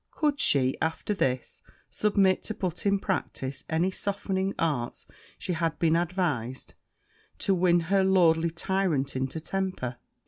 [0.09, 5.05] Could she, after this, submit to put in practice any softening arts
[5.37, 6.73] she had been advised,
[7.37, 9.97] to win her lordly tyrant into temper?